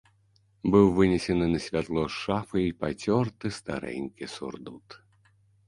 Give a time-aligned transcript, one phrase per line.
[0.75, 5.01] Быў вынесены на святло з шафы і пацёрты старэнькі сурдут.